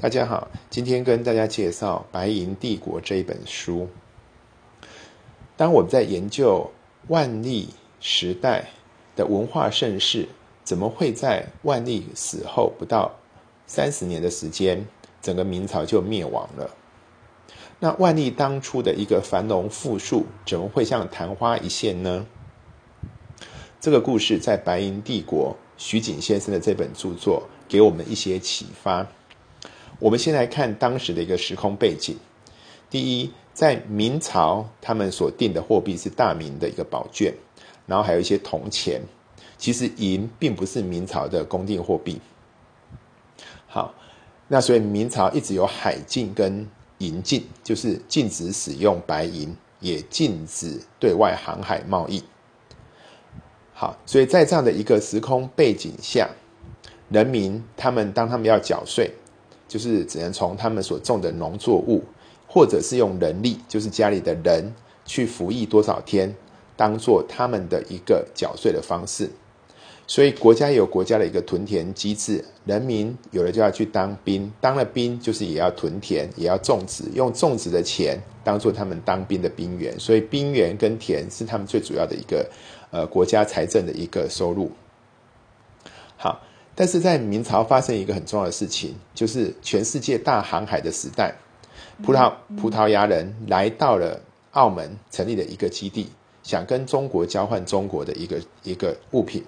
[0.00, 3.88] 大家好，今天跟大家介绍《白银帝国》这一本书。
[5.56, 6.68] 当我们在研究
[7.06, 7.68] 万历
[8.00, 8.70] 时代
[9.14, 10.26] 的文化盛世，
[10.64, 13.12] 怎么会在万历死后不到
[13.66, 14.84] 三十年的时间，
[15.20, 16.68] 整个明朝就灭亡了？
[17.78, 22.26] 那万历当初的一个繁荣富庶，怎么会像昙花一现呢？
[23.80, 29.06] 这个故事在《白银帝国》徐景先生的这本著作给我们一些启发。
[30.02, 32.16] 我们先来看当时的一个时空背景。
[32.90, 37.32] 第一，在明朝，他们所定的货币是大明的一个宝卷，
[37.86, 39.00] 然后还有一些铜钱。
[39.56, 42.20] 其实银并不是明朝的公定货币。
[43.68, 43.94] 好，
[44.48, 52.24] 那所以明朝一直有海禁跟银禁，就是禁止使用白银，也禁止对外航海贸易。
[53.72, 56.28] 好，所以在这样的一个时空背景下，
[57.08, 59.12] 人民他们当他们要缴税。
[59.72, 62.04] 就是只能从他们所种的农作物，
[62.46, 64.70] 或者是用人力，就是家里的人
[65.06, 66.36] 去服役多少天，
[66.76, 69.30] 当做他们的一个缴税的方式。
[70.06, 79.98] 所以国家有国家的一个屯田机制，人民有的就要去当兵，当了兵就是也要屯田，也要种植，用种植的钱当做他们当兵的兵员。
[79.98, 82.46] 所以兵员跟田是他们最主要的一个
[82.90, 84.70] 呃国家财政的一个收入。
[86.18, 86.38] 好。
[86.74, 91.34] 但是在明朝发生一个很重要的事情，就是全世界大航海的时代，
[92.02, 94.20] 葡萄葡萄牙人来到了
[94.52, 96.08] 澳门，成立了一个基地，
[96.42, 99.44] 想跟中国交换中国的一个一个物品。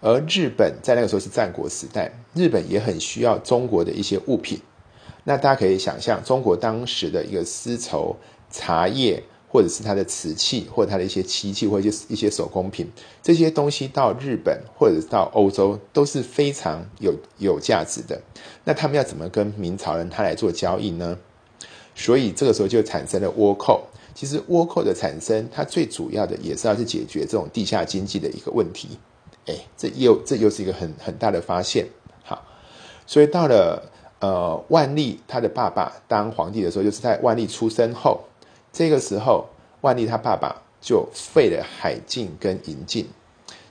[0.00, 4.60] 而日本在那个时候是战国时代，日本也很需要中国的一些物品。
[5.24, 8.16] 那大家可以想象，中国当时的一个丝绸、
[8.50, 9.22] 茶叶。
[9.50, 12.86] 或者是它的瓷器，或者它的一些漆器，或者一些一些手工品，
[13.22, 18.20] 这些东西到日本或者到欧洲都是非常有有价值的。
[18.64, 21.18] 那他们要怎么跟明朝人他来做交易呢？
[21.94, 23.84] 所以这个时候就产生了倭寇。
[24.14, 28.98] 其实倭寇的产生，它最主要的也是要去解决这种地下经济的一个问题。
[29.46, 31.86] 哎，这又这又是一个很很大的发现。
[32.22, 32.44] 好，
[33.06, 38.20] 所以到了呃万历他的爸爸当皇帝的时候，就是在万历出生后。
[38.78, 39.44] 这个时候，
[39.80, 43.08] 万历他爸爸就废了海禁跟银禁，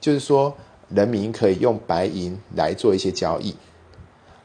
[0.00, 0.56] 就是说
[0.88, 3.54] 人民可以用白银来做一些交易。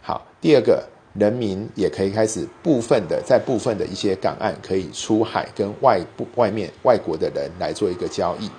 [0.01, 8.51] 好，第二个人民也可以开始部分的在部分的一些港岸可以出海跟外部外面外国的人来做一个交易。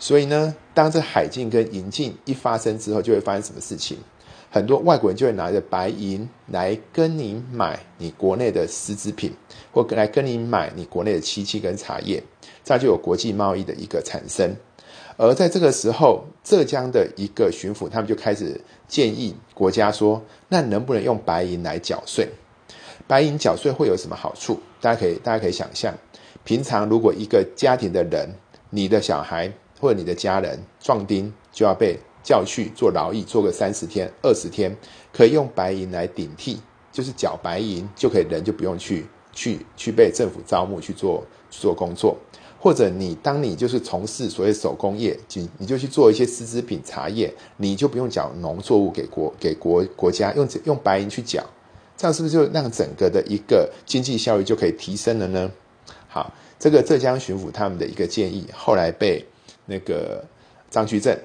[0.00, 3.96] 所以呢，当这海禁跟银禁一发生之后，就会发生什么事情？
[4.52, 9.32] 很多外国人就会拿着白银来跟你买你国内的丝织品，
[9.72, 12.20] 或来跟你买你国内的漆器跟茶叶，
[12.64, 14.52] 这样就有国际贸易的一个产生。
[15.16, 22.28] 而在这个时候，浙江的一个巡抚他们就开始建议国家说：“那能不能用白银来缴税？
[23.06, 24.58] 白银缴税会有什么好处？
[24.80, 25.94] 大家可以大家可以想象，
[26.42, 28.28] 平常如果一个家庭的人，
[28.70, 34.76] 你的小孩或者你的家人壮丁就要被。”叫去做劳役，做个三十天、二十天，
[35.12, 36.58] 可以用白银来顶替，
[36.92, 42.16] 就是缴白银就可以，人就不用去去去被政府招募去做去做工作，
[42.58, 51.44] 或者你当你就是从事所谓手工业，你你就去做一些丝织品、茶叶，你就不用缴农作物给国给国国家，用用白银去缴，
[51.96, 55.50] 这样是不是就让整个的一个经济效益就可以提升了呢？
[56.06, 59.24] 好，这个浙江巡抚他们的一个建议，后来被
[59.66, 60.24] 那个
[60.68, 61.16] 张居正。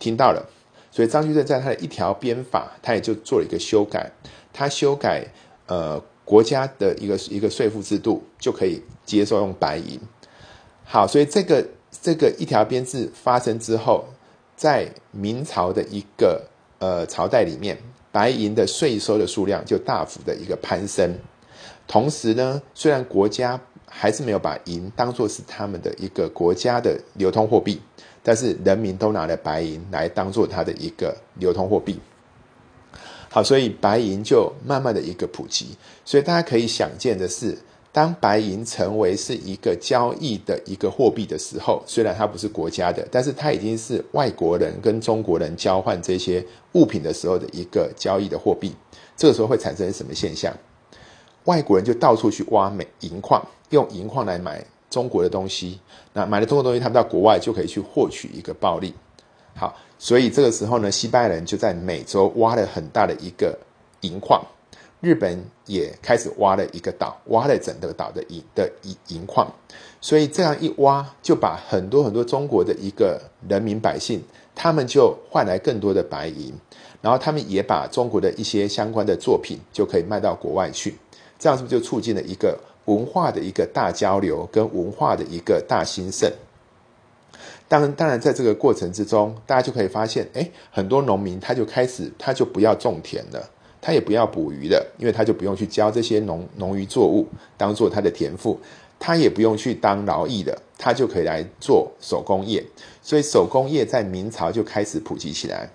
[0.00, 0.44] 听到了，
[0.90, 4.10] 所以张居正在他的一条编法，他也就做了一个修改。
[4.52, 5.24] 他修改
[5.66, 10.00] 呃国家的一个一个税负制度，就可以接受用白银。
[10.84, 11.64] 好，所以这个
[12.02, 14.06] 这个一条编制发生之后，
[14.56, 16.42] 在明朝的一个
[16.80, 17.78] 呃朝代里面，
[18.10, 21.16] 白银的税收的数量就大幅的一个攀升。
[21.86, 27.78] 同时呢，虽然国家还是没有把银当做是他们的一个国家的流通货币。
[28.22, 31.98] 但是人民都拿了白银来当做它的一个流通货币，
[33.30, 35.68] 好，所以白银就慢慢的一个普及。
[36.04, 37.56] 所以大家可以想见的是，
[37.90, 48.76] 当白银成为是一个交易的一个货币的时候，虽然它不是国家的，但是它已经是外国人跟中国人交换这些物品的时候的一个交易的货币。
[49.16, 50.54] 这个时候会产生什么现象？
[51.44, 54.64] 外国人就到处去挖美银矿，用银矿来买。
[54.90, 55.78] 中国的东西，
[56.14, 58.92] 那买了中国东西，他们到国外就可以去获取一个暴利。
[59.54, 63.56] 好，所以这个时候呢，西班牙人就在美洲挖了很大的一个
[64.00, 64.44] 银矿，
[65.00, 69.48] 日本也开始挖了一个岛，挖了整个岛的银的银银矿。
[70.00, 74.20] 所以这样一挖，就把很多很多中国的一个人民百姓，
[74.56, 76.52] 他们就换来更多的白银。
[77.00, 80.98] 然后他们也把中国的一些相关的作品就可以卖到国外去，
[81.40, 86.30] 这样是不是就促进了一个文化的一个大交流跟文化的一个大兴盛？
[87.66, 93.48] 当然，当然，在这个过程之中，大家就可以发现，哎，很多农民他就开始他就不要种田了，
[93.80, 97.26] 他也不要捕鱼了，因为他就不用去教这些农农渔作物
[97.56, 98.58] 当做他的田赋，
[98.98, 102.62] 他也不用去当劳役的，他就可以来做手工业。
[103.02, 105.70] 所以手工业在明朝就开始普及起来，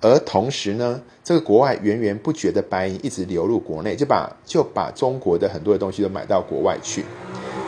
[0.00, 7.04] 而同时呢，这个国外源源不绝的白银一直流入国内，就把就把中国的很多的东西都买到国外去。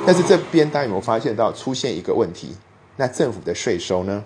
[0.07, 2.55] 但是这边大家有没有发现到出现一个问题？
[2.97, 4.25] 那政府的税收呢？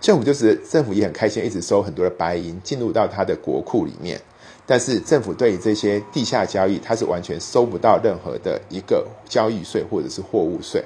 [0.00, 4.20] 政府就是政府也很开心，一直收很多的白银进入到他的国库里面。
[4.66, 10.84] 但是政府对于这些地下交易，它是完全收不到任何的一个交易税或者是货物税。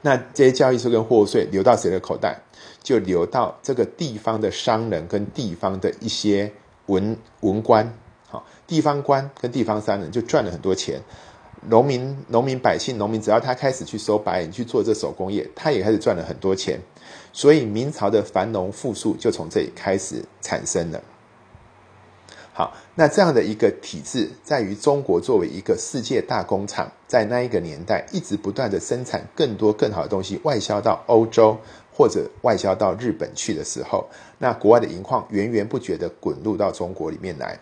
[0.00, 2.40] 那这些交易税跟货物税流到谁的口袋？
[2.88, 6.50] 就流到这个地方的商人跟地方的一些
[6.86, 7.92] 文文官。
[8.30, 10.98] 好，地方官跟地方商人就赚了很多钱。
[11.68, 16.80] 农民、农民百姓、农民，只要他开始去收白银去做这手工业，他也开始赚了很多钱。
[17.30, 21.02] 所以明朝的繁荣富庶就从这里开始产生了。
[22.54, 31.58] 好，那这样的一个体制，在于中国作为一个世界大工厂，在那一个年代一直不断的生产更多更好的东西，外销到欧洲
[31.98, 34.06] 或者外销到日本去的时候，
[34.38, 37.58] 那国外的银矿源源不绝的滚入到中国里面来。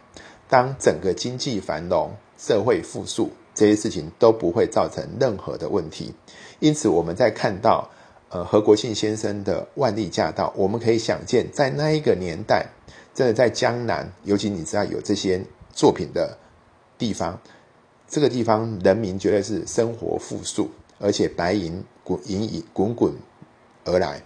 [0.46, 3.30] 当整个经济繁荣、社会富庶。
[3.56, 6.12] 这些事情都不会造成任何的问题，
[6.58, 7.88] 因此我们在看到
[8.28, 12.66] 呃何国庆先生的万历驾到，我们可以想见，在那一个年代，
[13.14, 15.42] 真的在江南，尤其你知道有这些
[15.72, 16.36] 作品的
[16.98, 17.40] 地方，
[18.06, 20.68] 这个地方人民绝对是生活富庶，
[20.98, 23.10] 而且白银滚银银滚滚
[23.86, 24.20] 而来。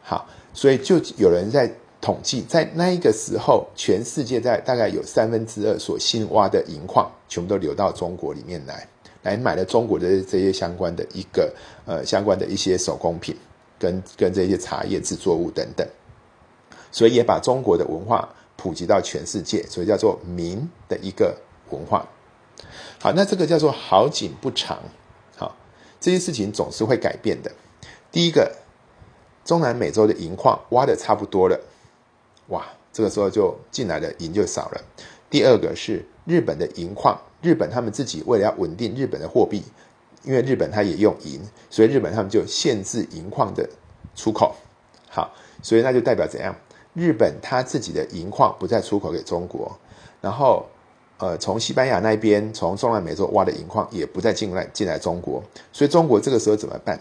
[0.00, 1.70] 好，所以就有人在。
[2.02, 8.88] 统计在那一个时候，全世界在大概有三分之二所新挖的银矿，全部都流到中国里面来，
[9.22, 11.52] 来买了中国的这些相关的一个
[11.84, 13.36] 呃相关的一些手工品，
[13.78, 15.86] 跟跟这些茶叶制作物等等，
[16.90, 18.26] 所以也把中国的文化
[18.56, 21.36] 普及到全世界，所以叫做明的一个
[21.68, 22.08] 文化。
[22.98, 24.78] 好，那这个叫做好景不长，
[25.36, 25.54] 好，
[26.00, 27.52] 这些事情总是会改变的。
[28.10, 28.50] 第一个，
[29.50, 31.60] 中南美洲的银矿挖的差不多了。
[32.50, 34.80] 哇，这个时候就进来的银就少了。
[35.28, 39.64] 第二个是日本的银矿，日本他们自己为了要稳定日本的货币，
[40.22, 43.68] 因为日本它也用银，所以日本他们就限制银矿的
[44.14, 44.54] 出口。
[45.08, 46.54] 好，所以那就代表怎样？
[46.94, 49.76] 日本它自己的银矿不再出口给中国，
[50.20, 50.64] 然后
[51.18, 55.42] 呃，从西班牙那边从中南美洲挖的银矿也不再进来进来中国，
[55.72, 57.00] 所以中国这个时候怎么办？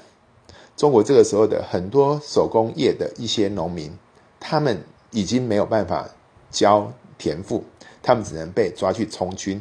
[0.80, 3.92] 中国这个时候的很多手工业的一些农民，
[4.40, 4.82] 他们。
[5.12, 6.08] 已经没有办法
[6.52, 7.64] 交田赋，
[8.00, 9.60] 他们只能被抓去充军。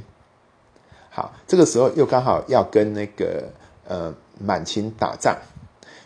[1.09, 3.51] 好，这个时候又刚好要跟那个
[3.87, 5.35] 呃满清打仗，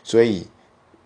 [0.05, 0.47] 所以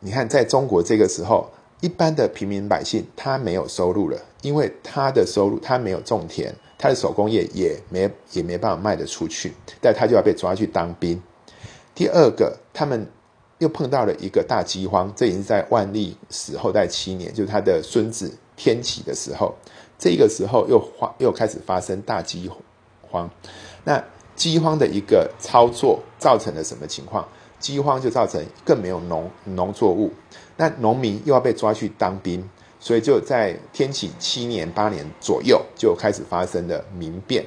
[0.00, 1.48] 你看，在中国这个时候，
[1.80, 11.18] 一般的平民百姓他没有收入了，因为他的收入他没有种田，他的手工业也没也没办法卖得出去，但他就要被抓去当兵。
[11.94, 13.08] 第二个，他们。
[13.58, 19.54] 又碰到了一个大饥荒，这已经在万历死后代七年，就是他的孙子天启的时候，
[19.98, 22.50] 这个时候又发又开始发生大饥
[23.08, 23.30] 荒。
[23.84, 24.02] 那
[24.34, 27.26] 饥荒的一个操作造成了什么情况？
[27.58, 30.12] 饥荒就造成更没有农农作物，
[30.58, 32.46] 那农民又要被抓去当兵，
[32.78, 37.46] 所以就在天启七年八年左右就开始发生了民变。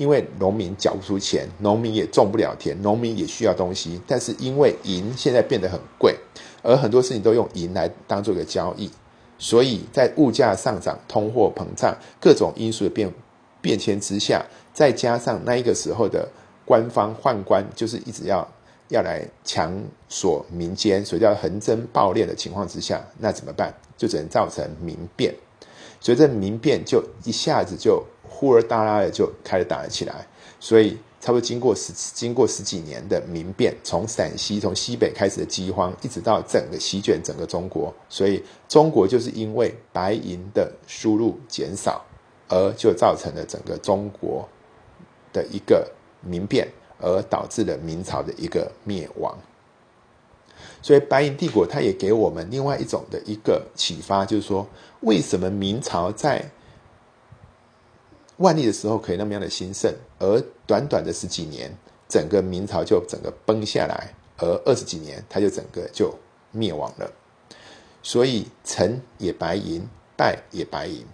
[0.00, 6.16] 因为农民缴不出钱，农民也种不了田，农民也需要东西，但是因为银现在变得很贵，
[6.62, 8.90] 而很多事情都用银来当做一个交易，
[9.38, 13.12] 所以在物价上涨、通货膨胀各种因素的变
[13.60, 14.42] 变迁之下，
[14.72, 16.26] 再加上那一个时候的
[16.64, 18.48] 官方宦官就是一直要
[18.88, 19.78] 要来强
[20.08, 23.74] 索民间，所以叫横征暴敛的情况之下，那怎么办？
[23.98, 25.34] 就只能造成民变，
[26.00, 28.02] 所以这民变就一下子就。
[28.32, 30.26] 呼儿大拉的就开始打了起来，
[30.60, 42.02] 所以差不多经过十经过十几年的民变，从陕西从西北开始的饥荒，一直到整个席卷整个中国，所以中国就是因为白银的输入减少，
[42.48, 44.48] 而就造成了整个中国
[45.32, 45.86] 的一个
[46.22, 46.66] 民变，
[46.98, 49.36] 而导致了明朝的一个灭亡。
[50.80, 54.66] 所以白银帝国它也给我们另外一种的一个启发，就是说
[55.00, 56.42] 为什么明朝在
[58.40, 61.70] 万历的时候可以那么样的兴盛，而短短的十几年，
[62.08, 66.14] 整个明朝就整个崩下来，而二十几年，它就整个就
[66.50, 67.10] 灭亡了。
[68.02, 71.04] 所以成也白银，败也白银。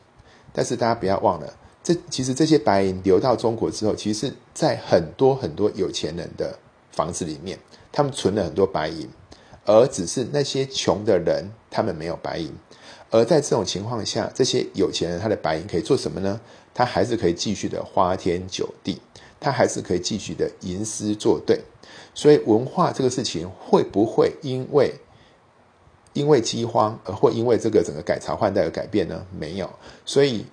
[0.53, 1.53] 但是大家不要忘了，
[1.83, 6.57] 这其实这些白银流到中国之后，其实是在很多很多有钱人的
[6.93, 7.59] 房子里面，
[7.91, 9.09] 他们存了很多白银，
[9.65, 12.55] 而只是那些穷的人他们没有白银。
[13.11, 16.41] 而在这种情况下，这些有钱人他的白银可以做什么呢？
[16.77, 19.01] 他还是可以继续的花天酒地，
[19.41, 21.59] 他还是可以继续的吟诗作对。
[22.13, 24.93] 所以文化这个事情会不会因为
[26.13, 29.27] 因为饥荒而会因为这个整个改朝换代而改变呢？
[29.39, 29.71] 没有。
[30.05, 30.45] 所以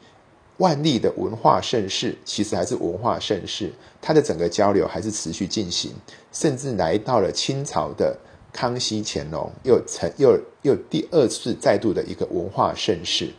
[0.59, 5.91] 万历的文化盛世其实还是文化盛世，它的整个交流还是持续进行，
[6.31, 8.17] 甚至来到了清朝的。
[8.55, 13.33] 康熙、乾隆又成又又第二次再度的一个文化盛世，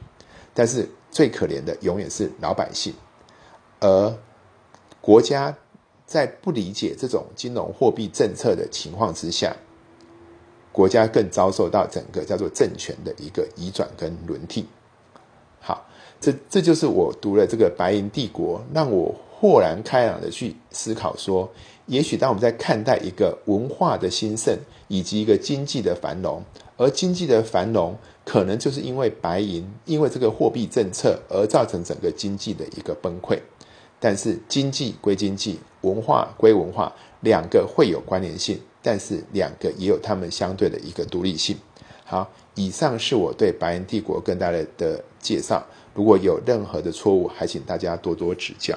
[0.52, 2.92] 但是最可怜的永远是老百姓，
[3.78, 4.18] 而
[5.00, 5.56] 国家
[6.04, 9.54] 在不理解这种金融货币政策的情况之下，
[10.73, 14.66] 国家更遭受到整个叫做政权的一个移转跟轮替。
[15.61, 15.87] 好，
[16.21, 21.49] 这这就是我读了这个《白银帝国》，让我豁然开朗的去思考说。
[21.86, 26.42] 也许当我们在看待一个文化的兴盛以及一个经济的繁荣，
[26.76, 33.38] 而经济的繁荣可能就是因为白银，因为这个货币政策而造成整个经济的一个崩溃。
[34.00, 41.56] 但是经济归经济，文化归文化，两个会有关联性，但是两个也有他们相对的一个独立性。
[42.04, 45.64] 好，以上是我对白银帝国跟大家的介绍。
[45.94, 48.76] 如果有任何的错误，还请大家多多指教。